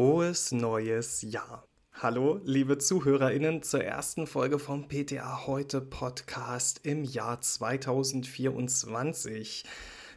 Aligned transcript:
Frohes 0.00 0.50
neues 0.50 1.20
Jahr. 1.20 1.68
Hallo, 1.92 2.40
liebe 2.42 2.78
ZuhörerInnen, 2.78 3.62
zur 3.62 3.84
ersten 3.84 4.26
Folge 4.26 4.58
vom 4.58 4.88
PTA 4.88 5.46
Heute 5.46 5.82
Podcast 5.82 6.80
im 6.84 7.04
Jahr 7.04 7.42
2024. 7.42 9.64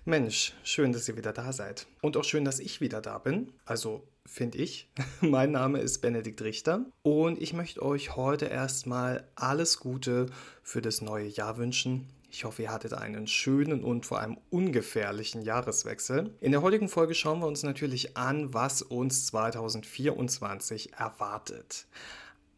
Mensch, 0.05 0.53
schön, 0.63 0.93
dass 0.93 1.09
ihr 1.09 1.17
wieder 1.17 1.33
da 1.33 1.51
seid. 1.51 1.85
Und 1.99 2.15
auch 2.15 2.23
schön, 2.23 2.45
dass 2.45 2.61
ich 2.61 2.79
wieder 2.79 3.01
da 3.01 3.17
bin. 3.17 3.51
Also, 3.65 4.07
finde 4.25 4.59
ich. 4.59 4.89
mein 5.19 5.51
Name 5.51 5.79
ist 5.79 5.99
Benedikt 5.99 6.41
Richter 6.43 6.85
und 7.01 7.41
ich 7.41 7.51
möchte 7.51 7.81
euch 7.81 8.15
heute 8.15 8.45
erstmal 8.45 9.27
alles 9.35 9.81
Gute 9.81 10.27
für 10.61 10.81
das 10.81 11.01
neue 11.01 11.27
Jahr 11.27 11.57
wünschen. 11.57 12.07
Ich 12.33 12.45
hoffe, 12.45 12.63
ihr 12.63 12.71
hattet 12.71 12.95
einen 12.95 13.27
schönen 13.27 13.83
und 13.83 14.07
vor 14.07 14.19
allem 14.19 14.39
ungefährlichen 14.49 15.43
Jahreswechsel. 15.43 16.33
In 16.41 16.51
der 16.51 16.63
heutigen 16.63 16.89
Folge 16.89 17.13
schauen 17.13 17.41
wir 17.41 17.45
uns 17.45 17.61
natürlich 17.61 18.17
an, 18.17 18.55
was 18.55 18.81
uns 18.81 19.27
2024 19.27 20.93
erwartet. 20.93 21.85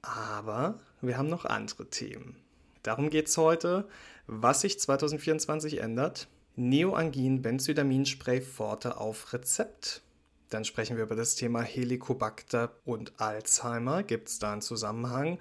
Aber 0.01 0.79
wir 1.01 1.17
haben 1.17 1.27
noch 1.27 1.43
andere 1.43 1.89
Themen. 1.89 2.38
Darum 2.84 3.09
geht 3.09 3.27
es 3.27 3.35
heute, 3.35 3.89
was 4.27 4.61
sich 4.61 4.79
2024 4.79 5.81
ändert. 5.81 6.29
Neoangin 6.55 7.41
Benzodiaminspray 7.41 8.39
Forte 8.39 8.95
auf 8.95 9.34
Rezept. 9.34 10.03
Dann 10.51 10.63
sprechen 10.63 10.95
wir 10.95 11.03
über 11.03 11.17
das 11.17 11.35
Thema 11.35 11.62
Helicobacter 11.62 12.71
und 12.85 13.20
Alzheimer. 13.20 14.03
Gibt 14.03 14.29
es 14.29 14.39
da 14.39 14.53
einen 14.53 14.62
Zusammenhang? 14.62 15.37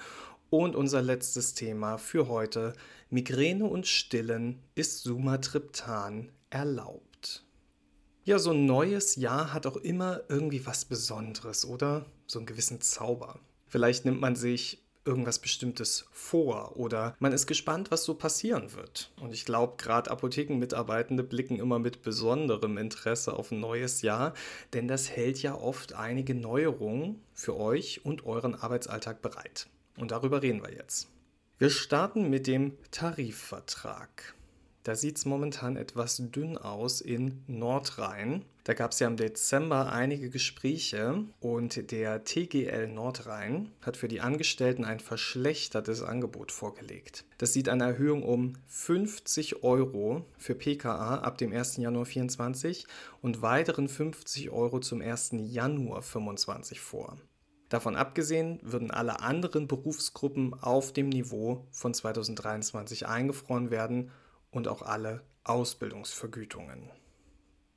Und 0.50 0.76
unser 0.76 1.02
letztes 1.02 1.54
Thema 1.54 1.98
für 1.98 2.28
heute, 2.28 2.74
Migräne 3.10 3.64
und 3.64 3.86
Stillen, 3.86 4.60
ist 4.74 5.02
Sumatriptan 5.02 6.30
erlaubt? 6.50 7.44
Ja, 8.24 8.38
so 8.38 8.52
ein 8.52 8.64
neues 8.64 9.16
Jahr 9.16 9.52
hat 9.52 9.66
auch 9.66 9.76
immer 9.76 10.22
irgendwie 10.28 10.64
was 10.64 10.84
Besonderes, 10.84 11.66
oder? 11.66 12.06
So 12.26 12.38
einen 12.38 12.46
gewissen 12.46 12.80
Zauber. 12.80 13.38
Vielleicht 13.66 14.04
nimmt 14.04 14.20
man 14.20 14.36
sich 14.36 14.84
irgendwas 15.04 15.38
Bestimmtes 15.38 16.06
vor 16.10 16.76
oder 16.76 17.14
man 17.18 17.32
ist 17.32 17.46
gespannt, 17.46 17.90
was 17.90 18.04
so 18.04 18.14
passieren 18.14 18.72
wird. 18.74 19.12
Und 19.20 19.34
ich 19.34 19.44
glaube, 19.44 19.74
gerade 19.76 20.10
Apothekenmitarbeitende 20.10 21.22
blicken 21.22 21.58
immer 21.58 21.78
mit 21.78 22.02
besonderem 22.02 22.78
Interesse 22.78 23.34
auf 23.34 23.50
ein 23.50 23.60
neues 23.60 24.02
Jahr, 24.02 24.34
denn 24.72 24.88
das 24.88 25.10
hält 25.10 25.42
ja 25.42 25.54
oft 25.54 25.92
einige 25.92 26.34
Neuerungen 26.34 27.20
für 27.32 27.56
euch 27.56 28.04
und 28.04 28.24
euren 28.24 28.54
Arbeitsalltag 28.54 29.20
bereit. 29.20 29.66
Und 29.96 30.10
darüber 30.10 30.42
reden 30.42 30.62
wir 30.62 30.72
jetzt. 30.72 31.08
Wir 31.58 31.70
starten 31.70 32.30
mit 32.30 32.46
dem 32.46 32.76
Tarifvertrag. 32.90 34.34
Da 34.84 34.94
sieht 34.94 35.16
es 35.16 35.24
momentan 35.24 35.76
etwas 35.76 36.18
dünn 36.18 36.58
aus 36.58 37.00
in 37.00 37.42
Nordrhein. 37.46 38.44
Da 38.64 38.74
gab 38.74 38.90
es 38.90 38.98
ja 38.98 39.06
im 39.06 39.16
Dezember 39.16 39.90
einige 39.90 40.28
Gespräche 40.28 41.24
und 41.40 41.90
der 41.90 42.24
TGL 42.24 42.88
Nordrhein 42.88 43.70
hat 43.80 43.96
für 43.96 44.08
die 44.08 44.20
Angestellten 44.20 44.84
ein 44.84 45.00
verschlechtertes 45.00 46.02
Angebot 46.02 46.52
vorgelegt. 46.52 47.24
Das 47.38 47.54
sieht 47.54 47.70
eine 47.70 47.84
Erhöhung 47.84 48.22
um 48.22 48.54
50 48.66 49.62
Euro 49.62 50.26
für 50.36 50.54
PKA 50.54 51.18
ab 51.18 51.38
dem 51.38 51.52
1. 51.52 51.78
Januar 51.78 52.04
2024 52.04 52.86
und 53.22 53.40
weiteren 53.40 53.88
50 53.88 54.50
Euro 54.50 54.80
zum 54.80 55.00
1. 55.00 55.30
Januar 55.32 56.02
2025 56.02 56.80
vor. 56.80 57.16
Davon 57.74 57.96
abgesehen 57.96 58.60
würden 58.62 58.92
alle 58.92 59.18
anderen 59.18 59.66
Berufsgruppen 59.66 60.54
auf 60.54 60.92
dem 60.92 61.08
Niveau 61.08 61.66
von 61.72 61.92
2023 61.92 63.08
eingefroren 63.08 63.72
werden 63.72 64.12
und 64.52 64.68
auch 64.68 64.82
alle 64.82 65.22
Ausbildungsvergütungen. 65.42 66.88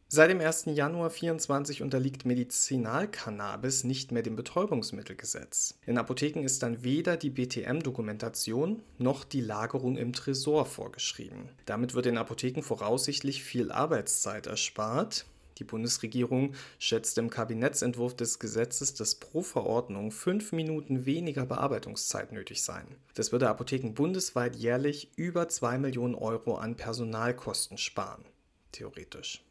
Seit 0.07 0.30
dem 0.30 0.40
1. 0.40 0.66
Januar 0.68 1.09
2024 1.09 1.81
unterliegt 1.81 2.25
Medizinalcannabis 2.25 3.86
nicht 3.86 4.12
mehr 4.12 4.22
dem 4.22 4.36
Betäubungsmittelgesetz. 4.36 5.80
In 5.88 5.97
Apotheken 5.97 6.44
ist 6.44 6.62
dann 6.62 6.84
weder 6.84 7.18
die 7.18 7.31
BTM-Dokumentation 7.31 8.84
noch 9.00 9.24
die 9.24 9.41
Lagerung 9.41 9.97
im 9.97 10.13
Tresor 10.13 10.68
vorgeschrieben. 10.68 11.50
Damit 11.66 11.96
wird 11.96 12.06
in 12.06 12.19
Apotheken 12.19 12.62
voraussichtlich 12.62 13.44
viel 13.44 13.72
Arbeitszeit 13.72 14.46
erspart, 14.46 15.25
die 15.57 15.63
Bundesregierung 15.63 16.53
schätzt 16.79 17.18
im 17.18 17.29
Kabinettsentwurf 17.29 18.16
des 18.16 18.40
Gesetzes, 18.40 18.94
dass 18.94 19.16
pro 19.16 19.41
Verordnung 19.41 20.12
fünf 20.12 20.51
Minuten 20.51 21.06
weniger 21.06 21.45
Bearbeitungszeit 21.45 22.31
nötig 22.31 22.63
seien. 22.63 22.88
Das 23.16 23.31
würde 23.31 23.50
Apotheken 23.50 23.94
bundesweit 23.94 24.56
jährlich 24.56 25.12
über 25.16 25.47
2 25.47 25.78
Millionen 25.78 26.16
Euro 26.16 26.56
an 26.56 26.75
Personalkosten 26.75 27.78
sparen. 27.78 28.23
Theoretisch. 28.72 29.44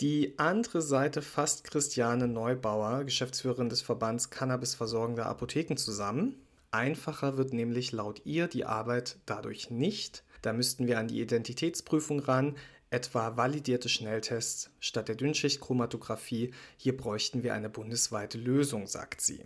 Die 0.00 0.38
andere 0.38 0.80
Seite 0.80 1.22
fasst 1.22 1.64
Christiane 1.64 2.28
Neubauer, 2.28 3.02
Geschäftsführerin 3.02 3.68
des 3.68 3.82
Verbands 3.82 4.30
Cannabis 4.30 4.76
versorgender 4.76 5.26
Apotheken, 5.26 5.76
zusammen. 5.76 6.36
Einfacher 6.70 7.36
wird 7.36 7.52
nämlich 7.52 7.90
laut 7.90 8.22
ihr 8.24 8.46
die 8.46 8.64
Arbeit 8.64 9.16
dadurch 9.26 9.70
nicht. 9.70 10.22
Da 10.42 10.52
müssten 10.52 10.86
wir 10.86 11.00
an 11.00 11.08
die 11.08 11.20
Identitätsprüfung 11.20 12.20
ran, 12.20 12.56
etwa 12.90 13.36
validierte 13.36 13.88
Schnelltests 13.88 14.70
statt 14.80 15.08
der 15.08 15.14
Dünnschichtchromatographie. 15.14 16.52
Hier 16.76 16.96
bräuchten 16.96 17.42
wir 17.42 17.54
eine 17.54 17.68
bundesweite 17.68 18.38
Lösung, 18.38 18.86
sagt 18.86 19.20
sie. 19.20 19.44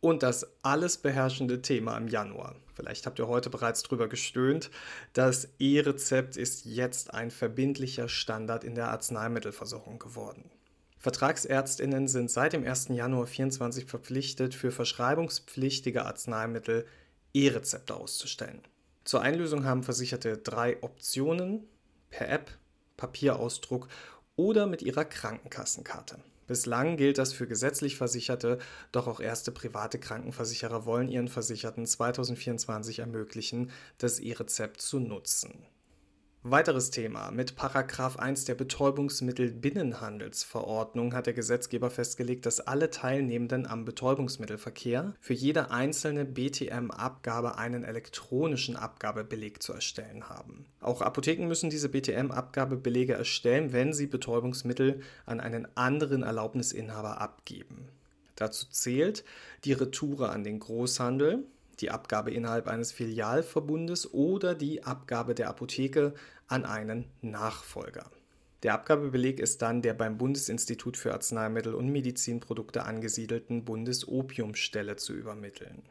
Und 0.00 0.22
das 0.22 0.46
alles 0.62 0.98
beherrschende 0.98 1.62
Thema 1.62 1.96
im 1.96 2.08
Januar. 2.08 2.56
Vielleicht 2.74 3.06
habt 3.06 3.18
ihr 3.20 3.28
heute 3.28 3.50
bereits 3.50 3.82
drüber 3.82 4.08
gestöhnt. 4.08 4.70
Das 5.12 5.48
E-Rezept 5.58 6.36
ist 6.36 6.64
jetzt 6.64 7.14
ein 7.14 7.30
verbindlicher 7.30 8.08
Standard 8.08 8.64
in 8.64 8.74
der 8.74 8.88
Arzneimittelversorgung 8.88 9.98
geworden. 9.98 10.50
Vertragsärztinnen 10.98 12.08
sind 12.08 12.30
seit 12.30 12.52
dem 12.52 12.64
1. 12.64 12.88
Januar 12.88 13.26
2024 13.26 13.86
verpflichtet, 13.86 14.54
für 14.54 14.70
verschreibungspflichtige 14.70 16.04
Arzneimittel 16.04 16.86
E-Rezepte 17.34 17.94
auszustellen. 17.94 18.62
Zur 19.04 19.20
Einlösung 19.20 19.64
haben 19.64 19.82
Versicherte 19.82 20.38
drei 20.38 20.80
Optionen 20.82 21.64
per 22.12 22.28
App, 22.28 22.52
Papierausdruck 22.96 23.88
oder 24.36 24.66
mit 24.66 24.82
ihrer 24.82 25.04
Krankenkassenkarte. 25.04 26.18
Bislang 26.46 26.96
gilt 26.96 27.18
das 27.18 27.32
für 27.32 27.46
gesetzlich 27.46 27.96
Versicherte, 27.96 28.58
doch 28.92 29.08
auch 29.08 29.20
erste 29.20 29.50
private 29.52 29.98
Krankenversicherer 29.98 30.86
wollen 30.86 31.08
ihren 31.08 31.28
Versicherten 31.28 31.86
2024 31.86 33.00
ermöglichen, 33.00 33.70
das 33.98 34.20
E-Rezept 34.20 34.80
zu 34.80 35.00
nutzen. 35.00 35.66
Weiteres 36.44 36.90
Thema. 36.90 37.30
Mit 37.30 37.54
Paragraph 37.54 38.18
1 38.18 38.46
der 38.46 38.56
Betäubungsmittelbinnenhandelsverordnung 38.56 41.14
hat 41.14 41.26
der 41.26 41.34
Gesetzgeber 41.34 41.88
festgelegt, 41.88 42.46
dass 42.46 42.58
alle 42.58 42.90
Teilnehmenden 42.90 43.64
am 43.64 43.84
Betäubungsmittelverkehr 43.84 45.14
für 45.20 45.34
jede 45.34 45.70
einzelne 45.70 46.24
BTM-Abgabe 46.24 47.58
einen 47.58 47.84
elektronischen 47.84 48.74
Abgabebeleg 48.74 49.62
zu 49.62 49.72
erstellen 49.72 50.28
haben. 50.28 50.64
Auch 50.80 51.00
Apotheken 51.00 51.46
müssen 51.46 51.70
diese 51.70 51.88
BTM-Abgabebelege 51.88 53.12
erstellen, 53.12 53.72
wenn 53.72 53.92
sie 53.92 54.08
Betäubungsmittel 54.08 54.98
an 55.26 55.38
einen 55.38 55.68
anderen 55.76 56.24
Erlaubnisinhaber 56.24 57.20
abgeben. 57.20 57.86
Dazu 58.34 58.66
zählt 58.68 59.22
die 59.64 59.74
Retoure 59.74 60.30
an 60.30 60.42
den 60.42 60.58
Großhandel, 60.58 61.44
die 61.82 61.90
Abgabe 61.90 62.30
innerhalb 62.30 62.68
eines 62.68 62.92
Filialverbundes 62.92 64.14
oder 64.14 64.54
die 64.54 64.84
Abgabe 64.84 65.34
der 65.34 65.48
Apotheke 65.48 66.14
an 66.46 66.64
einen 66.64 67.04
Nachfolger. 67.20 68.10
Der 68.62 68.74
Abgabebeleg 68.74 69.40
ist 69.40 69.60
dann 69.60 69.82
der 69.82 69.92
beim 69.92 70.18
Bundesinstitut 70.18 70.96
für 70.96 71.12
Arzneimittel 71.12 71.74
und 71.74 71.88
Medizinprodukte 71.88 72.84
angesiedelten 72.84 73.64
Bundesopiumstelle 73.64 74.96
zu 74.96 75.14
übermitteln. 75.14 75.82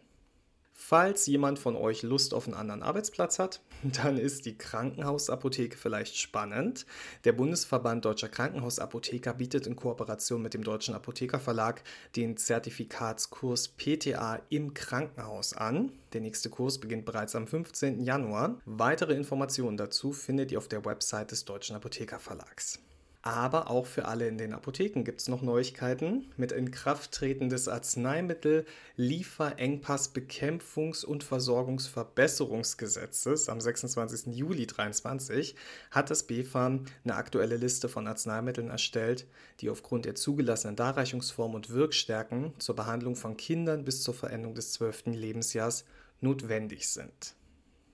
Falls 0.83 1.28
jemand 1.28 1.60
von 1.60 1.75
euch 1.75 2.01
Lust 2.01 2.33
auf 2.33 2.48
einen 2.48 2.56
anderen 2.56 2.81
Arbeitsplatz 2.81 3.38
hat, 3.38 3.62
dann 3.83 4.18
ist 4.18 4.48
die 4.48 4.57
Krankenhausapotheke 4.57 5.78
vielleicht 5.78 6.18
spannend. 6.18 6.88
Der 7.24 7.33
Bundesverband 7.33 8.04
Deutscher 8.04 8.30
Krankenhausapotheker 8.30 9.36
bietet 9.36 9.68
in 9.68 9.75
Kooperation 9.75 10.42
mit 10.42 10.56
dem 10.56 10.63
Deutschen 10.63 10.95
Apothekerverlag 10.95 11.83
den 12.16 12.36
Zertifikatskurs 12.36 13.69
PTA 13.69 14.42
im 14.50 14.74
Krankenhaus 14.74 15.54
an. 15.54 15.92
Der 16.13 16.22
nächste 16.22 16.50
Kurs 16.50 16.80
beginnt 16.80 17.06
bereits 17.06 17.36
am 17.36 17.45
15. 17.45 18.01
Januar. 18.01 18.60
Weitere 18.66 19.13
Informationen 19.13 19.77
dazu 19.77 20.12
findet 20.12 20.51
ihr 20.51 20.57
auf 20.57 20.68
der 20.68 20.84
Website 20.84 21.31
des 21.31 21.45
Deutschen 21.45 21.75
Apothekerverlags. 21.75 22.80
Aber 23.23 23.69
auch 23.69 23.85
für 23.85 24.06
alle 24.06 24.27
in 24.27 24.39
den 24.39 24.53
Apotheken 24.53 25.03
gibt 25.03 25.21
es 25.21 25.27
noch 25.27 25.44
Neuigkeiten. 25.44 26.31
Mit 26.38 26.51
Inkrafttreten 26.51 27.50
des 27.50 27.68
Arzneimittel 27.68 28.65
Lieferengpassbekämpfungs- 28.97 31.06
und 31.06 31.23
Versorgungsverbesserungsgesetzes 31.23 33.47
am 33.47 33.62
26. 33.62 34.35
Juli 34.35 34.65
2023 34.65 35.56
hat 35.91 36.09
das 36.09 36.23
BfArM 36.23 36.85
eine 37.03 37.13
aktuelle 37.13 37.57
Liste 37.57 37.89
von 37.89 38.07
Arzneimitteln 38.07 38.71
erstellt, 38.71 39.27
die 39.59 39.69
aufgrund 39.69 40.06
der 40.06 40.15
zugelassenen 40.15 40.75
Darreichungsform 40.75 41.53
und 41.53 41.69
Wirkstärken 41.69 42.56
zur 42.57 42.75
Behandlung 42.75 43.15
von 43.15 43.38
Kindern 43.38 43.85
bis 43.85 44.01
zur 44.01 44.15
Verendung 44.15 44.56
des 44.56 44.74
12. 44.74 45.06
Lebensjahrs 45.07 45.85
notwendig 46.21 46.88
sind. 46.88 47.35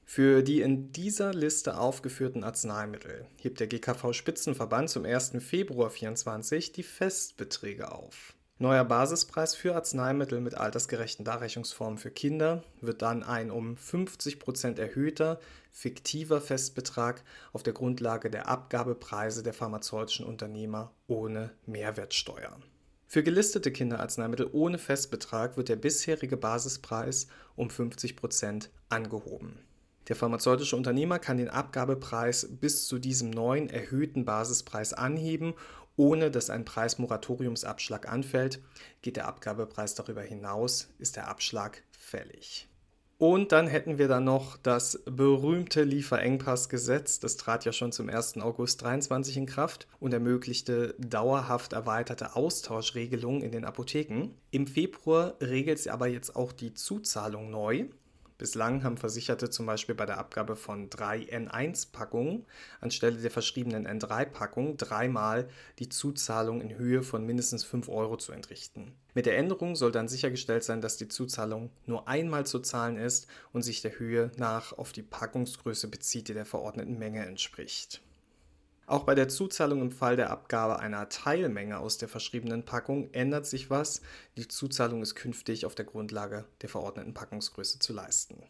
Für 0.09 0.41
die 0.41 0.61
in 0.61 0.93
dieser 0.93 1.33
Liste 1.33 1.77
aufgeführten 1.77 2.45
Arzneimittel 2.45 3.25
hebt 3.35 3.59
der 3.59 3.67
GKV 3.67 4.13
Spitzenverband 4.13 4.89
zum 4.89 5.03
1. 5.03 5.33
Februar 5.41 5.89
2024 5.89 6.71
die 6.71 6.83
Festbeträge 6.83 7.91
auf. 7.91 8.33
Neuer 8.57 8.85
Basispreis 8.85 9.53
für 9.53 9.75
Arzneimittel 9.75 10.39
mit 10.39 10.55
altersgerechten 10.55 11.25
Darreichungsformen 11.25 11.99
für 11.99 12.09
Kinder 12.09 12.63
wird 12.79 13.01
dann 13.01 13.21
ein 13.21 13.51
um 13.51 13.75
50% 13.75 14.79
erhöhter, 14.79 15.41
fiktiver 15.71 16.39
Festbetrag 16.39 17.21
auf 17.51 17.61
der 17.61 17.73
Grundlage 17.73 18.29
der 18.29 18.47
Abgabepreise 18.47 19.43
der 19.43 19.53
pharmazeutischen 19.53 20.25
Unternehmer 20.25 20.93
ohne 21.07 21.51
Mehrwertsteuer. 21.65 22.57
Für 23.07 23.23
gelistete 23.23 23.71
Kinderarzneimittel 23.73 24.49
ohne 24.53 24.77
Festbetrag 24.77 25.57
wird 25.57 25.67
der 25.67 25.75
bisherige 25.75 26.37
Basispreis 26.37 27.27
um 27.57 27.67
50% 27.67 28.69
angehoben. 28.87 29.66
Der 30.07 30.15
pharmazeutische 30.15 30.75
Unternehmer 30.75 31.19
kann 31.19 31.37
den 31.37 31.49
Abgabepreis 31.49 32.47
bis 32.49 32.87
zu 32.87 32.97
diesem 32.99 33.29
neuen 33.29 33.69
erhöhten 33.69 34.25
Basispreis 34.25 34.93
anheben 34.93 35.53
ohne 35.97 36.31
dass 36.31 36.49
ein 36.49 36.63
Preismoratoriumsabschlag 36.63 38.07
anfällt. 38.07 38.61
Geht 39.01 39.17
der 39.17 39.27
Abgabepreis 39.27 39.95
darüber 39.95 40.21
hinaus, 40.21 40.89
ist 40.99 41.17
der 41.17 41.27
Abschlag 41.27 41.83
fällig. 41.91 42.69
Und 43.19 43.51
dann 43.51 43.65
hätten 43.65 43.97
wir 43.97 44.07
dann 44.07 44.25
noch 44.25 44.57
das 44.57 45.01
berühmte 45.05 45.83
Lieferengpassgesetz. 45.83 47.19
Das 47.19 47.35
trat 47.35 47.65
ja 47.65 47.73
schon 47.73 47.91
zum 47.91 48.09
1. 48.09 48.37
August 48.37 48.81
2023 48.81 49.37
in 49.37 49.45
Kraft 49.47 49.87
und 49.99 50.13
ermöglichte 50.13 50.93
dauerhaft 50.99 51.73
erweiterte 51.73 52.35
Austauschregelungen 52.35 53.41
in 53.41 53.51
den 53.51 53.65
Apotheken. 53.65 54.35
Im 54.51 54.67
Februar 54.67 55.33
regelt 55.41 55.79
sie 55.79 55.89
aber 55.89 56.05
jetzt 56.05 56.35
auch 56.35 56.51
die 56.51 56.75
Zuzahlung 56.75 57.49
neu. 57.49 57.87
Bislang 58.37 58.83
haben 58.83 58.97
Versicherte 58.97 59.49
zum 59.49 59.65
Beispiel 59.65 59.95
bei 59.95 60.05
der 60.05 60.19
Abgabe 60.19 60.55
von 60.55 60.91
drei 60.91 61.21
N1-Packungen 61.21 62.45
anstelle 62.81 63.17
der 63.17 63.31
verschriebenen 63.31 63.87
N3-Packung 63.87 64.77
dreimal 64.77 65.49
die 65.79 65.89
Zuzahlung 65.89 66.61
in 66.61 66.77
Höhe 66.77 67.01
von 67.01 67.25
mindestens 67.25 67.63
5 67.63 67.89
Euro 67.89 68.15
zu 68.17 68.33
entrichten. 68.33 68.93
Mit 69.15 69.25
der 69.25 69.37
Änderung 69.37 69.75
soll 69.75 69.91
dann 69.91 70.07
sichergestellt 70.07 70.63
sein, 70.63 70.81
dass 70.81 70.97
die 70.97 71.07
Zuzahlung 71.07 71.71
nur 71.87 72.07
einmal 72.07 72.45
zu 72.45 72.59
zahlen 72.59 72.97
ist 72.97 73.25
und 73.53 73.63
sich 73.63 73.81
der 73.81 73.97
Höhe 73.97 74.31
nach 74.37 74.77
auf 74.77 74.91
die 74.91 75.01
Packungsgröße 75.01 75.87
bezieht, 75.87 76.27
die 76.27 76.35
der 76.35 76.45
verordneten 76.45 76.99
Menge 76.99 77.25
entspricht. 77.25 78.03
Auch 78.87 79.03
bei 79.03 79.15
der 79.15 79.27
Zuzahlung 79.27 79.81
im 79.81 79.91
Fall 79.91 80.15
der 80.15 80.29
Abgabe 80.29 80.79
einer 80.79 81.09
Teilmenge 81.09 81.77
aus 81.77 81.97
der 81.97 82.07
verschriebenen 82.07 82.63
Packung 82.63 83.09
ändert 83.11 83.45
sich 83.45 83.69
was. 83.69 84.01
Die 84.37 84.47
Zuzahlung 84.47 85.01
ist 85.01 85.13
künftig 85.13 85.65
auf 85.65 85.75
der 85.75 85.83
Grundlage 85.83 86.45
der 86.61 86.69
verordneten 86.69 87.13
Packungsgröße 87.13 87.79
zu 87.79 87.91
leisten. 87.91 88.41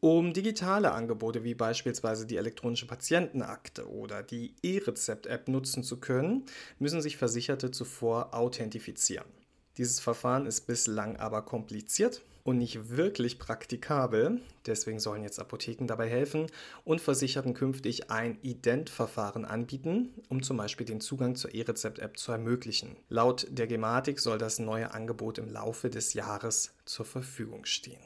Um 0.00 0.32
digitale 0.32 0.92
Angebote 0.92 1.44
wie 1.44 1.54
beispielsweise 1.54 2.26
die 2.26 2.38
elektronische 2.38 2.86
Patientenakte 2.86 3.86
oder 3.86 4.22
die 4.22 4.54
E-Rezept-App 4.62 5.46
nutzen 5.48 5.84
zu 5.84 6.00
können, 6.00 6.46
müssen 6.78 7.02
sich 7.02 7.18
Versicherte 7.18 7.70
zuvor 7.70 8.32
authentifizieren. 8.32 9.39
Dieses 9.78 10.00
Verfahren 10.00 10.46
ist 10.46 10.66
bislang 10.66 11.16
aber 11.16 11.42
kompliziert 11.42 12.22
und 12.42 12.58
nicht 12.58 12.90
wirklich 12.90 13.38
praktikabel. 13.38 14.40
Deswegen 14.66 14.98
sollen 14.98 15.22
jetzt 15.22 15.38
Apotheken 15.38 15.86
dabei 15.86 16.08
helfen 16.08 16.46
und 16.84 17.00
Versicherten 17.00 17.54
künftig 17.54 18.10
ein 18.10 18.38
Ident-Verfahren 18.42 19.44
anbieten, 19.44 20.14
um 20.28 20.42
zum 20.42 20.56
Beispiel 20.56 20.86
den 20.86 21.00
Zugang 21.00 21.36
zur 21.36 21.54
E-Rezept-App 21.54 22.18
zu 22.18 22.32
ermöglichen. 22.32 22.96
Laut 23.08 23.46
der 23.50 23.66
Gematik 23.66 24.20
soll 24.20 24.38
das 24.38 24.58
neue 24.58 24.92
Angebot 24.92 25.38
im 25.38 25.48
Laufe 25.48 25.90
des 25.90 26.14
Jahres 26.14 26.74
zur 26.84 27.04
Verfügung 27.04 27.64
stehen. 27.64 28.02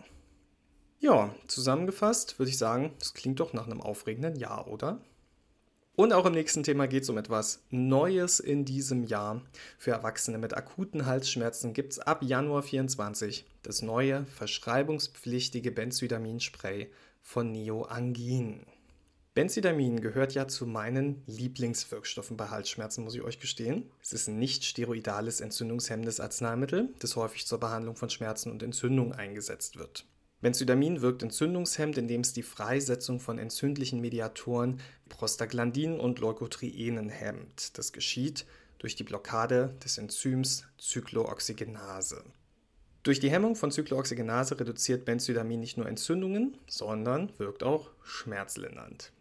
Ja, 1.01 1.35
zusammengefasst 1.49 2.39
würde 2.39 2.51
ich 2.51 2.59
sagen, 2.59 2.95
das 2.99 3.15
klingt 3.15 3.41
doch 3.41 3.53
nach 3.53 3.67
einem 3.67 3.81
aufregenden 3.81 4.37
Jahr, 4.37 4.69
oder? 4.69 5.01
Und 5.97 6.13
auch 6.13 6.27
im 6.27 6.33
nächsten 6.33 6.65
Thema 6.65 6.89
geht 6.89 7.05
es 7.05 7.09
um 7.09 7.19
etwas 7.19 7.63
Neues 7.71 8.41
in 8.41 8.65
diesem 8.65 9.05
Jahr. 9.05 9.43
Für 9.79 9.93
Erwachsene 9.93 10.39
mit 10.39 10.57
akuten 10.57 11.07
Halsschmerzen 11.07 11.73
gibt 11.73 11.93
es 11.93 11.99
ab 12.01 12.23
Januar 12.25 12.65
24 12.65 13.47
das 13.63 13.81
neue 13.81 14.27
verschreibungspflichtige 14.27 15.71
Benzydamin-Spray 15.71 16.91
von 17.23 17.53
Neoangin. 17.53 18.67
Benzydamin 19.35 20.01
gehört 20.01 20.35
ja 20.35 20.49
zu 20.49 20.67
meinen 20.67 21.23
Lieblingswirkstoffen 21.27 22.37
bei 22.37 22.49
Halsschmerzen, 22.49 23.05
muss 23.05 23.15
ich 23.15 23.23
euch 23.23 23.39
gestehen. 23.39 23.89
Es 24.03 24.13
ist 24.13 24.29
ein 24.29 24.39
nicht 24.39 24.65
steroidales 24.65 25.41
entzündungshemmendes 25.41 26.19
Arzneimittel, 26.19 26.89
das 26.99 27.15
häufig 27.15 27.47
zur 27.47 27.61
Behandlung 27.61 27.95
von 27.95 28.11
Schmerzen 28.11 28.51
und 28.51 28.65
Entzündungen 28.65 29.13
eingesetzt 29.13 29.77
wird. 29.77 30.07
Benzydamin 30.45 31.01
wirkt 31.01 31.23
entzündungshemmend, 31.23 31.97
indem 31.97 32.21
es 32.21 32.35
die 32.35 32.43
Freisetzung 32.43 33.19
von 33.19 33.39
entzündlichen 33.39 34.03
Mediatoren, 34.03 34.79
Prostaglandinen 35.09 35.99
und 35.99 36.19
Leukotrienen 36.19 37.09
hemmt. 37.09 37.79
Das 37.79 37.95
geschieht 37.95 38.45
durch 38.77 38.95
die 38.95 39.05
Blockade 39.05 39.75
des 39.83 39.97
Enzyms 39.97 40.67
Zyklooxygenase. 40.77 42.25
Durch 43.05 43.21
die 43.21 43.31
Hemmung 43.31 43.57
von 43.57 43.71
Zyklooxygenase 43.71 44.61
reduziert 44.61 45.07
Benzydamin 45.07 45.61
nicht 45.61 45.79
nur 45.79 45.89
Entzündungen, 45.89 46.59
sondern 46.67 47.33
wirkt 47.39 47.63
auch 47.63 47.89
schmerzlindernd. 48.03 49.13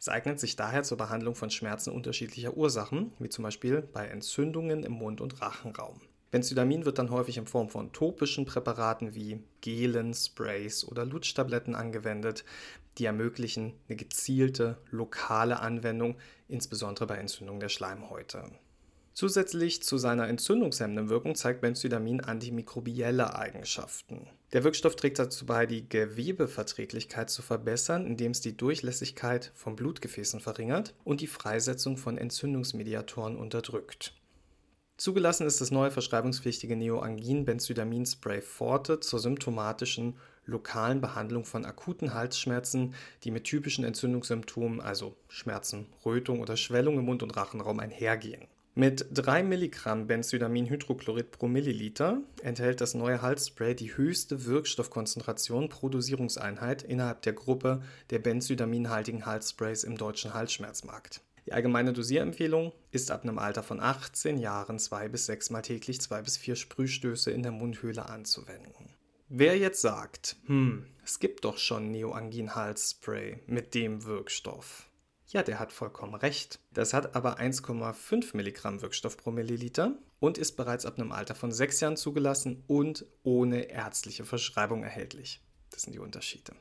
Es 0.00 0.08
eignet 0.08 0.40
sich 0.40 0.56
daher 0.56 0.82
zur 0.82 0.98
Behandlung 0.98 1.36
von 1.36 1.50
Schmerzen 1.50 1.92
unterschiedlicher 1.92 2.56
Ursachen, 2.56 3.12
wie 3.20 3.28
zum 3.28 3.44
Beispiel 3.44 3.82
bei 3.82 4.08
Entzündungen 4.08 4.82
im 4.82 4.94
Mund- 4.94 5.20
und 5.20 5.40
Rachenraum. 5.40 6.00
Benzydamin 6.30 6.84
wird 6.84 6.98
dann 6.98 7.10
häufig 7.10 7.38
in 7.38 7.46
Form 7.46 7.68
von 7.68 7.92
topischen 7.92 8.46
Präparaten 8.46 9.14
wie 9.14 9.42
Gelen, 9.60 10.12
Sprays 10.12 10.84
oder 10.84 11.04
Lutschtabletten 11.04 11.74
angewendet, 11.74 12.44
die 12.98 13.04
ermöglichen 13.04 13.74
eine 13.88 13.96
gezielte 13.96 14.78
lokale 14.90 15.60
Anwendung, 15.60 16.16
insbesondere 16.48 17.06
bei 17.06 17.16
Entzündung 17.16 17.60
der 17.60 17.68
Schleimhäute. 17.68 18.50
Zusätzlich 19.16 19.82
zu 19.82 19.96
seiner 19.96 20.28
entzündungshemmenden 20.28 21.08
Wirkung 21.08 21.36
zeigt 21.36 21.62
Benzydamin 21.62 22.20
antimikrobielle 22.20 23.34
Eigenschaften. 23.34 24.28
Der 24.52 24.62
Wirkstoff 24.62 24.94
trägt 24.94 25.18
dazu 25.18 25.46
bei, 25.46 25.64
die 25.64 25.88
Gewebeverträglichkeit 25.88 27.30
zu 27.30 27.40
verbessern, 27.40 28.04
indem 28.04 28.32
es 28.32 28.42
die 28.42 28.58
Durchlässigkeit 28.58 29.52
von 29.54 29.74
Blutgefäßen 29.74 30.40
verringert 30.40 30.94
und 31.02 31.22
die 31.22 31.28
Freisetzung 31.28 31.96
von 31.96 32.18
Entzündungsmediatoren 32.18 33.36
unterdrückt. 33.36 34.12
Zugelassen 34.96 35.46
ist 35.46 35.60
das 35.60 35.70
neue 35.70 35.90
verschreibungspflichtige 35.90 36.74
Neoangin-Benzydamin-Spray 36.74 38.40
Forte 38.40 38.98
zur 39.00 39.18
symptomatischen 39.18 40.16
lokalen 40.46 41.02
Behandlung 41.02 41.44
von 41.44 41.66
akuten 41.66 42.14
Halsschmerzen, 42.14 42.94
die 43.22 43.30
mit 43.30 43.44
typischen 43.44 43.84
Entzündungssymptomen, 43.84 44.80
also 44.80 45.14
Schmerzen, 45.28 45.86
Rötung 46.04 46.40
oder 46.40 46.56
Schwellung 46.56 46.98
im 46.98 47.04
Mund- 47.04 47.22
und 47.22 47.36
Rachenraum 47.36 47.78
einhergehen. 47.78 48.46
Mit 48.74 49.06
3 49.12 49.42
Milligramm 49.42 50.06
Benzydaminhydrochlorid 50.06 51.30
pro 51.30 51.48
Milliliter 51.48 52.22
enthält 52.42 52.80
das 52.80 52.94
neue 52.94 53.20
Halsspray 53.20 53.74
die 53.74 53.96
höchste 53.96 54.44
Wirkstoffkonzentration 54.44 55.68
pro 55.68 55.88
Dosierungseinheit 55.88 56.82
innerhalb 56.82 57.22
der 57.22 57.32
Gruppe 57.32 57.82
der 58.10 58.18
benzydaminhaltigen 58.18 59.24
Halssprays 59.26 59.82
im 59.82 59.96
deutschen 59.96 60.32
Halsschmerzmarkt. 60.32 61.22
Die 61.46 61.52
allgemeine 61.52 61.92
Dosierempfehlung 61.92 62.72
ist 62.90 63.12
ab 63.12 63.22
einem 63.22 63.38
Alter 63.38 63.62
von 63.62 63.78
18 63.78 64.36
Jahren 64.38 64.80
zwei 64.80 65.08
bis 65.08 65.26
sechsmal 65.26 65.62
täglich 65.62 66.00
zwei 66.00 66.20
bis 66.20 66.36
vier 66.36 66.56
Sprühstöße 66.56 67.30
in 67.30 67.44
der 67.44 67.52
Mundhöhle 67.52 68.08
anzuwenden. 68.08 68.90
Wer 69.28 69.56
jetzt 69.56 69.80
sagt, 69.80 70.36
hm, 70.46 70.86
es 71.04 71.20
gibt 71.20 71.44
doch 71.44 71.58
schon 71.58 71.92
Neoangin-Halsspray 71.92 73.40
mit 73.46 73.74
dem 73.74 74.04
Wirkstoff. 74.04 74.90
Ja, 75.28 75.42
der 75.42 75.58
hat 75.58 75.72
vollkommen 75.72 76.14
recht. 76.14 76.60
Das 76.72 76.92
hat 76.92 77.14
aber 77.14 77.38
1,5 77.38 78.36
Milligramm 78.36 78.82
Wirkstoff 78.82 79.16
pro 79.16 79.30
Milliliter 79.30 79.96
und 80.18 80.38
ist 80.38 80.52
bereits 80.52 80.86
ab 80.86 80.98
einem 80.98 81.12
Alter 81.12 81.34
von 81.34 81.52
sechs 81.52 81.80
Jahren 81.80 81.96
zugelassen 81.96 82.64
und 82.66 83.06
ohne 83.22 83.70
ärztliche 83.70 84.24
Verschreibung 84.24 84.82
erhältlich. 84.82 85.42
Das 85.70 85.82
sind 85.82 85.92
die 85.92 86.00
Unterschiede. 86.00 86.54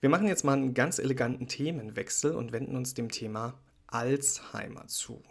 Wir 0.00 0.10
machen 0.10 0.26
jetzt 0.26 0.44
mal 0.44 0.54
einen 0.54 0.74
ganz 0.74 0.98
eleganten 0.98 1.46
Themenwechsel 1.46 2.34
und 2.34 2.52
wenden 2.52 2.76
uns 2.76 2.94
dem 2.94 3.10
Thema 3.10 3.60
Alzheimer 3.92 4.86
zu. 4.86 5.22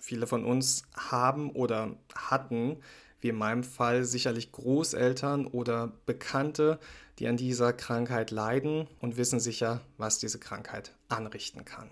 Viele 0.00 0.26
von 0.26 0.44
uns 0.44 0.84
haben 0.96 1.50
oder 1.50 1.96
hatten, 2.14 2.78
wie 3.20 3.28
in 3.28 3.36
meinem 3.36 3.64
Fall, 3.64 4.04
sicherlich 4.04 4.50
Großeltern 4.52 5.46
oder 5.46 5.92
Bekannte, 6.06 6.78
die 7.18 7.28
an 7.28 7.36
dieser 7.36 7.72
Krankheit 7.72 8.30
leiden 8.30 8.88
und 9.00 9.16
wissen 9.16 9.40
sicher, 9.40 9.82
was 9.98 10.18
diese 10.18 10.38
Krankheit 10.38 10.94
anrichten 11.08 11.64
kann. 11.64 11.90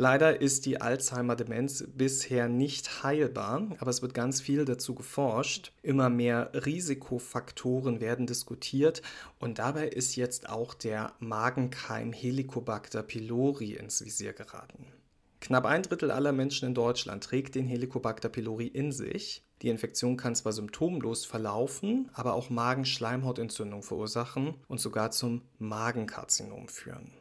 Leider 0.00 0.40
ist 0.40 0.66
die 0.66 0.80
Alzheimer-Demenz 0.80 1.84
bisher 1.96 2.48
nicht 2.48 3.02
heilbar, 3.02 3.66
aber 3.80 3.90
es 3.90 4.00
wird 4.00 4.14
ganz 4.14 4.40
viel 4.40 4.64
dazu 4.64 4.94
geforscht. 4.94 5.72
Immer 5.82 6.08
mehr 6.08 6.52
Risikofaktoren 6.54 8.00
werden 8.00 8.26
diskutiert 8.26 9.02
und 9.40 9.58
dabei 9.58 9.88
ist 9.88 10.14
jetzt 10.14 10.48
auch 10.48 10.74
der 10.74 11.14
Magenkeim 11.18 12.12
Helicobacter 12.12 13.02
pylori 13.02 13.72
ins 13.72 14.04
Visier 14.04 14.34
geraten. 14.34 14.86
Knapp 15.40 15.66
ein 15.66 15.82
Drittel 15.82 16.10
aller 16.10 16.32
Menschen 16.32 16.68
in 16.68 16.74
Deutschland 16.74 17.22
trägt 17.22 17.54
den 17.54 17.66
Helicobacter 17.66 18.28
pylori 18.28 18.66
in 18.66 18.92
sich. 18.92 19.44
Die 19.62 19.68
Infektion 19.68 20.16
kann 20.16 20.34
zwar 20.34 20.52
symptomlos 20.52 21.24
verlaufen, 21.24 22.10
aber 22.12 22.34
auch 22.34 22.50
Magenschleimhautentzündung 22.50 23.82
verursachen 23.82 24.54
und 24.66 24.80
sogar 24.80 25.10
zum 25.10 25.42
Magenkarzinom 25.58 26.68
führen. 26.68 27.12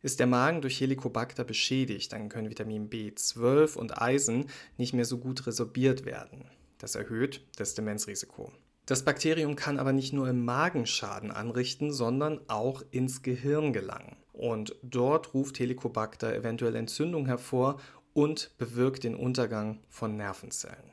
Ist 0.00 0.20
der 0.20 0.26
Magen 0.26 0.62
durch 0.62 0.80
Helicobacter 0.80 1.44
beschädigt, 1.44 2.12
dann 2.12 2.28
können 2.28 2.50
Vitamin 2.50 2.88
B12 2.88 3.76
und 3.76 4.00
Eisen 4.00 4.46
nicht 4.76 4.94
mehr 4.94 5.04
so 5.04 5.18
gut 5.18 5.46
resorbiert 5.46 6.04
werden. 6.04 6.44
Das 6.78 6.94
erhöht 6.94 7.44
das 7.56 7.74
Demenzrisiko. 7.74 8.52
Das 8.86 9.04
Bakterium 9.04 9.56
kann 9.56 9.78
aber 9.78 9.92
nicht 9.92 10.12
nur 10.12 10.28
im 10.28 10.44
Magen 10.44 10.86
Schaden 10.86 11.30
anrichten, 11.30 11.92
sondern 11.92 12.40
auch 12.48 12.82
ins 12.90 13.22
Gehirn 13.22 13.72
gelangen. 13.72 14.16
Und 14.38 14.76
dort 14.82 15.34
ruft 15.34 15.58
Helicobacter 15.58 16.32
eventuell 16.32 16.76
Entzündung 16.76 17.26
hervor 17.26 17.80
und 18.14 18.56
bewirkt 18.56 19.02
den 19.02 19.16
Untergang 19.16 19.80
von 19.88 20.16
Nervenzellen. 20.16 20.92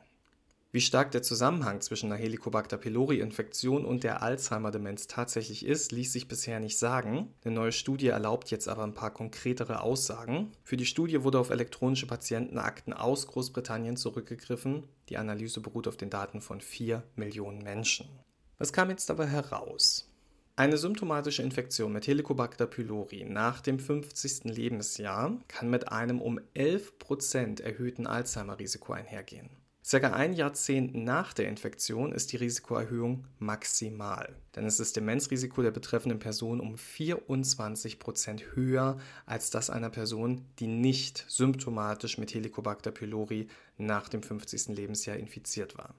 Wie 0.71 0.81
stark 0.81 1.11
der 1.11 1.21
Zusammenhang 1.21 1.79
zwischen 1.79 2.09
der 2.09 2.17
Helicobacter 2.17 2.77
pylori-Infektion 2.77 3.85
und 3.85 4.03
der 4.03 4.21
Alzheimer-Demenz 4.21 5.07
tatsächlich 5.07 5.65
ist, 5.65 5.93
ließ 5.93 6.11
sich 6.11 6.27
bisher 6.27 6.59
nicht 6.59 6.77
sagen. 6.77 7.33
Eine 7.45 7.55
neue 7.55 7.71
Studie 7.71 8.07
erlaubt 8.07 8.51
jetzt 8.51 8.67
aber 8.67 8.83
ein 8.83 8.93
paar 8.93 9.13
konkretere 9.13 9.81
Aussagen. 9.81 10.51
Für 10.63 10.75
die 10.75 10.85
Studie 10.85 11.23
wurde 11.23 11.39
auf 11.39 11.49
elektronische 11.49 12.07
Patientenakten 12.07 12.91
aus 12.91 13.27
Großbritannien 13.27 13.95
zurückgegriffen. 13.95 14.83
Die 15.07 15.17
Analyse 15.17 15.61
beruht 15.61 15.87
auf 15.87 15.95
den 15.95 16.09
Daten 16.09 16.41
von 16.41 16.59
4 16.59 17.03
Millionen 17.15 17.59
Menschen. 17.59 18.09
Was 18.57 18.73
kam 18.73 18.89
jetzt 18.89 19.09
dabei 19.09 19.27
heraus? 19.27 20.11
Eine 20.57 20.77
symptomatische 20.77 21.43
Infektion 21.43 21.91
mit 21.91 22.07
Helicobacter 22.07 22.65
pylori 22.65 23.25
nach 23.25 23.59
dem 23.59 23.77
50. 23.77 24.45
Lebensjahr 24.45 25.37
kann 25.49 25.69
mit 25.69 25.91
einem 25.91 26.21
um 26.21 26.39
11% 26.55 27.61
erhöhten 27.61 28.07
Alzheimer-Risiko 28.07 28.93
einhergehen. 28.93 29.49
Circa 29.83 30.13
ein 30.13 30.31
Jahrzehnt 30.31 30.95
nach 30.95 31.33
der 31.33 31.49
Infektion 31.49 32.13
ist 32.13 32.31
die 32.31 32.37
Risikoerhöhung 32.37 33.27
maximal, 33.37 34.33
denn 34.55 34.65
es 34.65 34.79
ist 34.79 34.95
Demenzrisiko 34.95 35.61
der 35.61 35.71
betreffenden 35.71 36.19
Person 36.19 36.61
um 36.61 36.75
24% 36.75 38.55
höher 38.55 38.97
als 39.25 39.49
das 39.49 39.69
einer 39.69 39.89
Person, 39.89 40.45
die 40.59 40.67
nicht 40.67 41.25
symptomatisch 41.27 42.17
mit 42.17 42.33
Helicobacter 42.33 42.91
pylori 42.91 43.49
nach 43.77 44.07
dem 44.07 44.23
50. 44.23 44.69
Lebensjahr 44.69 45.17
infiziert 45.17 45.77
war. 45.77 45.93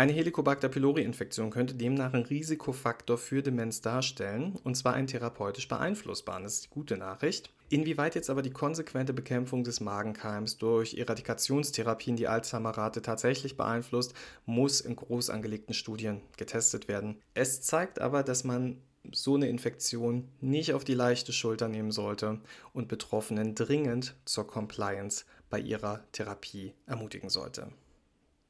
Eine 0.00 0.14
Helicobacter 0.14 0.70
pylori-Infektion 0.70 1.50
könnte 1.50 1.74
demnach 1.74 2.14
einen 2.14 2.24
Risikofaktor 2.24 3.18
für 3.18 3.42
Demenz 3.42 3.82
darstellen, 3.82 4.58
und 4.64 4.74
zwar 4.74 4.94
einen 4.94 5.08
therapeutisch 5.08 5.68
beeinflussbaren. 5.68 6.42
Das 6.42 6.54
ist 6.54 6.64
die 6.64 6.70
gute 6.70 6.96
Nachricht. 6.96 7.52
Inwieweit 7.68 8.14
jetzt 8.14 8.30
aber 8.30 8.40
die 8.40 8.50
konsequente 8.50 9.12
Bekämpfung 9.12 9.62
des 9.62 9.80
Magenkeims 9.80 10.56
durch 10.56 10.94
Eradikationstherapien 10.94 12.16
die 12.16 12.28
Alzheimer-Rate 12.28 13.02
tatsächlich 13.02 13.58
beeinflusst, 13.58 14.14
muss 14.46 14.80
in 14.80 14.96
groß 14.96 15.28
angelegten 15.28 15.74
Studien 15.74 16.22
getestet 16.38 16.88
werden. 16.88 17.20
Es 17.34 17.60
zeigt 17.60 18.00
aber, 18.00 18.22
dass 18.22 18.42
man 18.42 18.78
so 19.12 19.34
eine 19.34 19.50
Infektion 19.50 20.28
nicht 20.40 20.72
auf 20.72 20.84
die 20.84 20.94
leichte 20.94 21.34
Schulter 21.34 21.68
nehmen 21.68 21.90
sollte 21.90 22.40
und 22.72 22.88
Betroffenen 22.88 23.54
dringend 23.54 24.14
zur 24.24 24.46
Compliance 24.46 25.26
bei 25.50 25.60
ihrer 25.60 26.10
Therapie 26.12 26.72
ermutigen 26.86 27.28
sollte. 27.28 27.70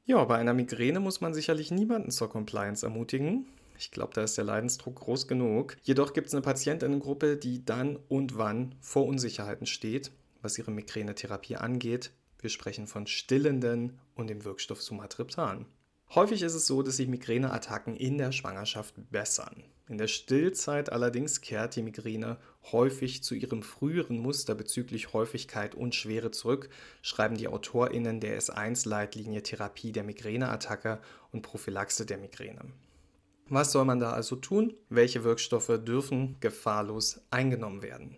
Ja, 0.05 0.23
bei 0.25 0.37
einer 0.37 0.53
Migräne 0.53 0.99
muss 0.99 1.21
man 1.21 1.33
sicherlich 1.33 1.69
niemanden 1.69 2.11
zur 2.11 2.29
Compliance 2.29 2.85
ermutigen. 2.85 3.45
Ich 3.77 3.91
glaube, 3.91 4.13
da 4.13 4.23
ist 4.23 4.37
der 4.37 4.45
Leidensdruck 4.45 4.95
groß 4.95 5.27
genug. 5.27 5.77
Jedoch 5.83 6.13
gibt 6.13 6.27
es 6.27 6.33
eine 6.33 6.41
Patientinnengruppe, 6.41 7.37
die 7.37 7.63
dann 7.65 7.97
und 8.09 8.37
wann 8.37 8.75
vor 8.79 9.05
Unsicherheiten 9.05 9.67
steht, 9.67 10.11
was 10.41 10.57
ihre 10.57 10.71
Migränetherapie 10.71 11.55
angeht. 11.55 12.11
Wir 12.39 12.49
sprechen 12.49 12.87
von 12.87 13.05
stillenden 13.05 13.99
und 14.15 14.29
dem 14.29 14.43
Wirkstoff 14.43 14.81
Sumatriptan. 14.81 15.67
Häufig 16.13 16.41
ist 16.41 16.55
es 16.55 16.65
so, 16.65 16.81
dass 16.81 16.97
sich 16.97 17.07
Migräneattacken 17.07 17.95
in 17.95 18.17
der 18.17 18.31
Schwangerschaft 18.31 18.95
bessern. 19.11 19.63
In 19.91 19.97
der 19.97 20.07
Stillzeit 20.07 20.89
allerdings 20.89 21.41
kehrt 21.41 21.75
die 21.75 21.83
Migräne 21.83 22.37
häufig 22.71 23.23
zu 23.23 23.35
ihrem 23.35 23.61
früheren 23.61 24.19
Muster 24.19 24.55
bezüglich 24.55 25.11
Häufigkeit 25.11 25.75
und 25.75 25.95
Schwere 25.95 26.31
zurück, 26.31 26.69
schreiben 27.01 27.35
die 27.35 27.49
AutorInnen 27.49 28.21
der 28.21 28.39
S1-Leitlinie 28.39 29.43
Therapie 29.43 29.91
der 29.91 30.05
Migräneattacke 30.05 31.01
und 31.33 31.41
Prophylaxe 31.41 32.05
der 32.05 32.19
Migräne. 32.19 32.61
Was 33.49 33.73
soll 33.73 33.83
man 33.83 33.99
da 33.99 34.13
also 34.13 34.37
tun? 34.37 34.73
Welche 34.87 35.25
Wirkstoffe 35.25 35.77
dürfen 35.83 36.37
gefahrlos 36.39 37.19
eingenommen 37.29 37.81
werden? 37.81 38.15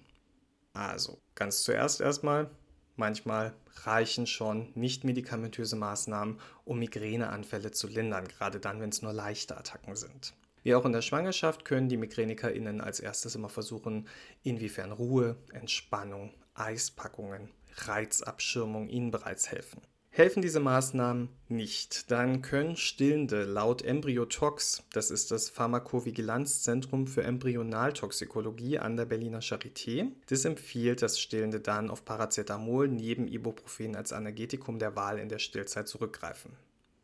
Also, 0.74 1.24
ganz 1.34 1.64
zuerst 1.64 2.02
erstmal 2.02 2.52
Manchmal 2.96 3.56
reichen 3.86 4.28
schon 4.28 4.72
nicht 4.76 5.04
medikamentöse 5.04 5.76
Maßnahmen, 5.76 6.40
um 6.64 6.78
Migräneanfälle 6.78 7.72
zu 7.72 7.88
lindern, 7.88 8.28
gerade 8.28 8.60
dann, 8.60 8.80
wenn 8.80 8.92
es 8.92 9.02
nur 9.02 9.14
leichte 9.14 9.58
Attacken 9.58 9.96
sind. 9.96 10.36
Wie 10.64 10.76
auch 10.76 10.86
in 10.86 10.94
der 10.94 11.02
Schwangerschaft 11.02 11.66
können 11.66 11.90
die 11.90 11.98
MigränikerInnen 11.98 12.82
als 12.82 13.00
erstes 13.00 13.36
immer 13.36 13.50
versuchen, 13.50 14.08
inwiefern 14.44 14.94
Ruhe, 14.94 15.36
Entspannung, 15.52 16.34
Eispackungen, 16.54 17.50
Reizabschirmung 17.76 18.88
ihnen 18.88 19.12
bereits 19.12 19.52
helfen. 19.52 19.82
Helfen 20.16 20.44
diese 20.44 20.60
Maßnahmen 20.60 21.30
nicht, 21.48 22.12
dann 22.12 22.44
können 22.44 22.76
Stillende 22.76 23.46
laut 23.46 23.82
Embryotox, 23.82 24.84
das 24.94 25.10
ist 25.10 25.32
das 25.32 25.50
Pharmakovigilanzzentrum 25.50 27.08
für 27.08 27.24
Embryonaltoxikologie 27.24 28.78
an 28.78 28.96
der 28.96 29.06
Berliner 29.06 29.40
Charité, 29.40 30.12
das 30.28 30.46
empfiehlt, 30.46 31.02
dass 31.02 31.20
Stillende 31.20 31.60
dann 31.60 31.90
auf 31.90 32.06
Paracetamol 32.06 32.90
neben 32.90 33.28
Ibuprofen 33.28 33.96
als 33.96 34.14
Analgetikum 34.14 34.78
der 34.78 34.96
Wahl 34.96 35.18
in 35.18 35.30
der 35.30 35.40
Stillzeit 35.40 35.88
zurückgreifen. 35.88 36.52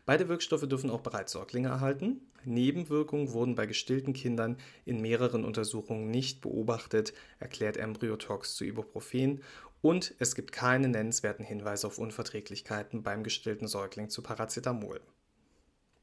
Beide 0.09 0.27
Wirkstoffe 0.27 0.67
dürfen 0.67 0.89
auch 0.89 1.01
bereits 1.01 1.33
Säuglinge 1.33 1.67
erhalten. 1.67 2.21
Nebenwirkungen 2.43 3.31
wurden 3.31 3.53
bei 3.53 3.67
gestillten 3.67 4.13
Kindern 4.13 4.57
in 4.83 5.01
mehreren 5.01 5.45
Untersuchungen 5.45 6.09
nicht 6.09 6.41
beobachtet, 6.41 7.13
erklärt 7.37 7.77
Embryotox 7.77 8.55
zu 8.55 8.65
Ibuprofen 8.65 9.43
und 9.83 10.15
es 10.17 10.33
gibt 10.33 10.51
keine 10.51 10.87
nennenswerten 10.87 11.45
Hinweise 11.45 11.85
auf 11.85 11.99
Unverträglichkeiten 11.99 13.03
beim 13.03 13.21
gestillten 13.21 13.67
Säugling 13.67 14.09
zu 14.09 14.23
Paracetamol. 14.23 14.99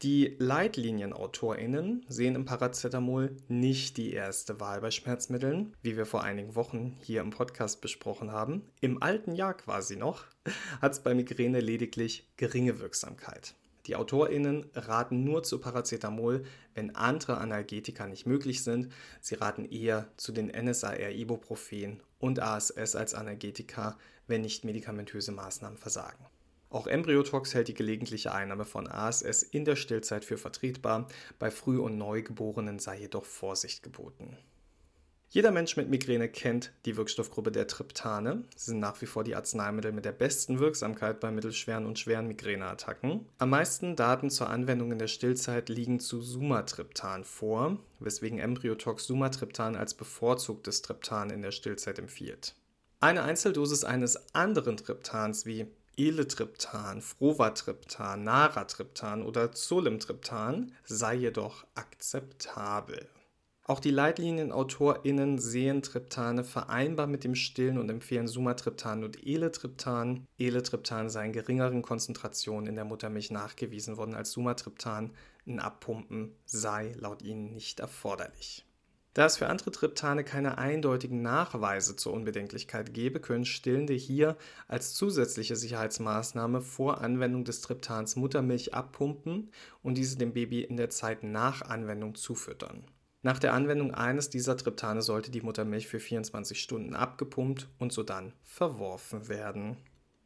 Die 0.03 0.37
Leitlinienautorinnen 0.39 2.05
sehen 2.07 2.35
im 2.35 2.45
Paracetamol 2.45 3.35
nicht 3.49 3.97
die 3.97 4.13
erste 4.13 4.61
Wahl 4.61 4.79
bei 4.79 4.91
Schmerzmitteln, 4.91 5.75
wie 5.81 5.97
wir 5.97 6.05
vor 6.05 6.23
einigen 6.23 6.55
Wochen 6.55 6.95
hier 7.01 7.19
im 7.19 7.31
Podcast 7.31 7.81
besprochen 7.81 8.31
haben. 8.31 8.69
Im 8.79 9.03
alten 9.03 9.35
Jahr 9.35 9.55
quasi 9.55 9.97
noch 9.97 10.23
hat 10.81 10.93
es 10.93 11.01
bei 11.01 11.13
Migräne 11.13 11.59
lediglich 11.59 12.25
geringe 12.37 12.79
Wirksamkeit. 12.79 13.53
Die 13.87 13.95
AutorInnen 13.95 14.69
raten 14.75 15.23
nur 15.23 15.43
zu 15.43 15.59
Paracetamol, 15.59 16.43
wenn 16.75 16.95
andere 16.95 17.37
Analgetika 17.37 18.05
nicht 18.05 18.25
möglich 18.25 18.63
sind. 18.63 18.91
Sie 19.21 19.35
raten 19.35 19.65
eher 19.65 20.09
zu 20.17 20.33
den 20.33 20.47
NSAR-Ibuprofen 20.47 22.01
und 22.19 22.41
ASS 22.41 22.95
als 22.95 23.13
Analgetika, 23.13 23.97
wenn 24.27 24.41
nicht 24.41 24.65
medikamentöse 24.65 25.31
Maßnahmen 25.31 25.77
versagen. 25.77 26.25
Auch 26.69 26.87
Embryotox 26.87 27.53
hält 27.53 27.69
die 27.69 27.73
gelegentliche 27.73 28.33
Einnahme 28.33 28.65
von 28.65 28.87
ASS 28.87 29.41
in 29.41 29.63
der 29.63 29.77
Stillzeit 29.77 30.25
für 30.25 30.37
vertretbar, 30.37 31.07
bei 31.39 31.49
Früh- 31.49 31.79
und 31.79 31.97
Neugeborenen 31.97 32.79
sei 32.79 32.99
jedoch 32.99 33.23
Vorsicht 33.23 33.83
geboten. 33.83 34.37
Jeder 35.29 35.51
Mensch 35.51 35.75
mit 35.75 35.89
Migräne 35.89 36.29
kennt 36.29 36.71
die 36.85 36.95
Wirkstoffgruppe 36.95 37.51
der 37.51 37.67
Triptane. 37.67 38.45
Sie 38.55 38.71
sind 38.71 38.79
nach 38.79 39.01
wie 39.01 39.05
vor 39.05 39.25
die 39.25 39.35
Arzneimittel 39.35 39.91
mit 39.91 40.05
der 40.05 40.13
besten 40.13 40.59
Wirksamkeit 40.59 41.19
bei 41.19 41.31
mittelschweren 41.31 41.85
und 41.85 41.99
schweren 41.99 42.27
Migräneattacken. 42.27 43.25
Am 43.37 43.49
meisten 43.49 43.97
Daten 43.97 44.29
zur 44.29 44.49
Anwendung 44.49 44.93
in 44.93 44.99
der 44.99 45.07
Stillzeit 45.07 45.67
liegen 45.67 45.99
zu 45.99 46.21
Sumatriptan 46.21 47.25
vor, 47.25 47.77
weswegen 47.99 48.39
Embryotox 48.39 49.05
Sumatriptan 49.05 49.75
als 49.75 49.95
bevorzugtes 49.95 50.81
Triptan 50.81 51.29
in 51.29 51.41
der 51.41 51.51
Stillzeit 51.51 51.99
empfiehlt. 51.99 52.55
Eine 53.01 53.23
Einzeldosis 53.23 53.83
eines 53.83 54.33
anderen 54.33 54.77
Triptans 54.77 55.45
wie 55.45 55.67
Eletriptan, 55.97 57.01
Frovatriptan, 57.01 58.23
Naratriptan 58.23 59.23
oder 59.23 59.51
Zolimtriptan 59.51 60.71
sei 60.85 61.15
jedoch 61.15 61.65
akzeptabel. 61.75 63.09
Auch 63.69 63.81
die 63.81 63.91
LeitlinienautorInnen 63.91 65.39
sehen 65.39 65.81
Triptane 65.81 66.45
vereinbar 66.45 67.05
mit 67.05 67.25
dem 67.25 67.35
Stillen 67.35 67.77
und 67.77 67.89
empfehlen 67.89 68.29
Sumatriptan 68.29 69.03
und 69.03 69.27
Eletriptan. 69.27 70.25
Eletriptan 70.39 71.09
sei 71.09 71.25
in 71.25 71.33
geringeren 71.33 71.81
Konzentrationen 71.81 72.67
in 72.67 72.75
der 72.75 72.85
Muttermilch 72.85 73.29
nachgewiesen 73.29 73.97
worden 73.97 74.15
als 74.15 74.31
Sumatriptan. 74.31 75.11
Ein 75.45 75.59
Abpumpen 75.59 76.33
sei 76.45 76.95
laut 76.97 77.21
ihnen 77.21 77.53
nicht 77.53 77.81
erforderlich. 77.81 78.63
Da 79.13 79.25
es 79.25 79.35
für 79.35 79.47
andere 79.47 79.71
Triptane 79.71 80.23
keine 80.23 80.57
eindeutigen 80.57 81.21
Nachweise 81.21 81.97
zur 81.97 82.13
Unbedenklichkeit 82.13 82.93
gebe, 82.93 83.19
können 83.19 83.43
Stillende 83.43 83.95
hier 83.95 84.37
als 84.69 84.93
zusätzliche 84.93 85.57
Sicherheitsmaßnahme 85.57 86.61
vor 86.61 87.01
Anwendung 87.01 87.43
des 87.43 87.59
Triptans 87.59 88.15
Muttermilch 88.15 88.73
abpumpen 88.73 89.51
und 89.83 89.97
diese 89.97 90.17
dem 90.17 90.31
Baby 90.31 90.61
in 90.61 90.77
der 90.77 90.89
Zeit 90.89 91.23
nach 91.23 91.63
Anwendung 91.63 92.15
zufüttern. 92.15 92.85
Nach 93.23 93.39
der 93.39 93.53
Anwendung 93.53 93.93
eines 93.93 94.29
dieser 94.29 94.55
Triptane 94.55 95.01
sollte 95.01 95.31
die 95.31 95.41
Muttermilch 95.41 95.87
für 95.87 95.99
24 95.99 96.61
Stunden 96.61 96.95
abgepumpt 96.95 97.67
und 97.79 97.91
sodann 97.91 98.33
verworfen 98.43 99.27
werden. 99.27 99.77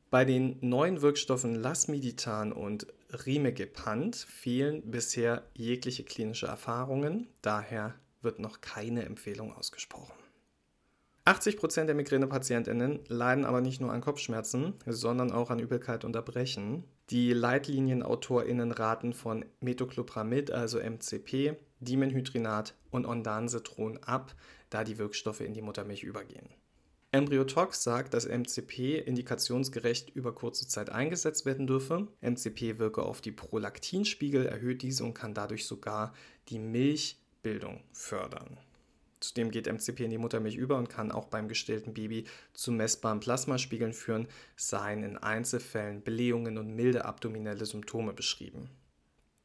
Bei 0.10 0.26
den 0.26 0.58
neuen 0.60 1.02
Wirkstoffen 1.02 1.56
Lasmiditan 1.56 2.52
und 2.52 2.88
Rimegepant 3.26 4.18
fehlen 4.18 4.92
bisher 4.92 5.44
jegliche 5.54 6.04
klinische 6.04 6.48
Erfahrungen, 6.48 7.28
daher 7.42 7.96
wird 8.22 8.40
noch 8.40 8.60
keine 8.60 9.06
Empfehlung 9.06 9.54
ausgesprochen. 9.56 10.14
80% 11.26 11.86
der 11.86 11.96
Migränepatientinnen 11.96 13.02
leiden 13.08 13.46
aber 13.46 13.62
nicht 13.62 13.80
nur 13.80 13.92
an 13.92 14.02
Kopfschmerzen, 14.02 14.74
sondern 14.88 15.32
auch 15.32 15.52
an 15.52 15.60
Übelkeit 15.60 16.04
und 16.04 16.16
Erbrechen. 16.16 16.84
Die 17.12 17.32
Leitlinienautorinnen 17.34 18.72
raten 18.72 19.14
von 19.14 19.46
Metoclopramid, 19.60 20.50
also 20.50 20.80
MCP, 20.80 21.58
Dimenhydrinat 21.80 22.74
und 22.90 23.06
Ondansetron 23.06 24.00
ab, 24.00 24.34
da 24.70 24.84
die 24.84 24.98
Wirkstoffe 24.98 25.42
in 25.42 25.54
die 25.54 25.62
Muttermilch 25.62 26.04
übergehen. 26.04 26.50
Embryotox 27.12 27.84
sagt, 27.84 28.14
dass 28.14 28.26
MCP 28.26 28.98
indikationsgerecht 29.00 30.10
über 30.12 30.34
kurze 30.34 30.68
Zeit 30.68 30.90
eingesetzt 30.90 31.46
werden 31.46 31.68
dürfe. 31.68 32.08
MCP 32.22 32.80
wirke 32.80 33.04
auf 33.04 33.20
die 33.20 33.34
Prolaktinspiegel, 33.34 34.46
erhöht 34.46 34.82
diese 34.82 35.04
und 35.04 35.14
kann 35.14 35.34
dadurch 35.34 35.66
sogar 35.66 36.14
die 36.48 36.60
Milchbildung 36.60 37.84
fördern. 37.92 38.58
Zudem 39.22 39.52
geht 39.52 39.72
MCP 39.72 40.04
in 40.04 40.10
die 40.10 40.18
Muttermilch 40.18 40.56
über 40.56 40.78
und 40.78 40.90
kann 40.90 41.12
auch 41.12 41.26
beim 41.26 41.48
gestillten 41.48 41.94
Baby 41.94 42.26
zu 42.54 42.72
messbaren 42.72 43.20
Plasmaspiegeln 43.20 43.94
führen, 43.94 44.28
seien 44.56 45.04
in 45.04 45.18
Einzelfällen 45.18 46.02
Blähungen 46.02 46.58
und 46.58 46.76
milde 46.76 47.06
abdominelle 47.06 47.66
Symptome 47.66 48.14
beschrieben. 48.14 48.70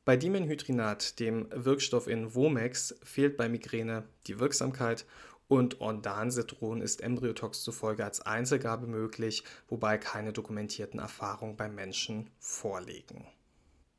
Bei 0.04 0.16
Dimenhydrinat, 0.16 1.18
dem 1.18 1.49
Wirkstoff 1.52 2.06
in 2.06 2.35
Womex, 2.35 2.95
fehlt 3.02 3.37
bei 3.37 3.49
Migräne 3.49 4.04
die 4.26 4.38
Wirksamkeit 4.38 5.04
und 5.49 5.80
Ordansetron 5.80 6.80
ist 6.80 7.02
Embryotox 7.02 7.62
zufolge 7.62 8.04
als 8.04 8.21
Einzelgabe 8.21 8.87
möglich, 8.87 9.45
wobei 9.68 9.99
keine 9.99 10.33
dokumentierten 10.33 11.00
Erfahrungen 11.00 11.56
beim 11.56 11.75
Menschen 11.75 12.30
vorliegen. 12.38 13.26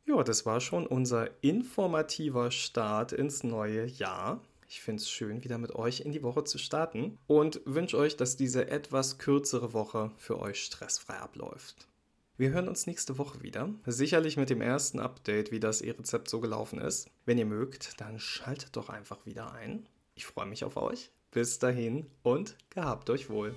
Ja, 0.06 0.24
das 0.24 0.46
war 0.46 0.62
schon 0.62 0.88
unser 0.88 1.30
informativer 1.44 2.52
Start 2.52 3.12
ins 3.12 3.44
neue 3.44 3.86
Jahr. 3.86 4.42
Ich 4.70 4.82
finde 4.82 5.02
es 5.02 5.10
schön, 5.10 5.46
wieder 5.46 5.58
mit 5.58 5.74
euch 5.74 6.02
in 6.02 6.12
die 6.12 6.24
Woche 6.24 6.44
zu 6.44 6.58
starten 6.58 7.18
und 7.26 7.62
wünsche 7.64 7.98
euch, 7.98 8.18
dass 8.18 8.36
diese 8.36 8.70
etwas 8.70 9.18
kürzere 9.18 9.72
Woche 9.72 10.12
für 10.18 10.40
euch 10.40 10.62
stressfrei 10.62 11.16
abläuft. 11.16 11.88
Wir 12.36 12.50
hören 12.50 12.68
uns 12.68 12.86
nächste 12.86 13.18
Woche 13.18 13.42
wieder. 13.42 13.74
Sicherlich 13.86 14.36
mit 14.36 14.50
dem 14.50 14.62
ersten 14.62 15.00
Update, 15.00 15.52
wie 15.52 15.62
das 15.62 15.82
E-Rezept 15.82 16.30
so 16.30 16.42
gelaufen 16.42 16.80
ist. 16.80 17.10
Wenn 17.26 17.38
ihr 17.38 17.46
mögt, 17.46 18.00
dann 18.02 18.20
schaltet 18.20 18.76
doch 18.76 18.90
einfach 18.90 19.26
wieder 19.26 19.54
ein. 19.54 19.88
Ich 20.16 20.26
freue 20.26 20.46
mich 20.46 20.64
auf 20.64 20.76
euch. 20.76 21.12
Bis 21.32 21.60
dahin 21.60 22.06
und 22.22 22.58
gehabt 22.70 23.10
euch 23.10 23.30
wohl. 23.30 23.56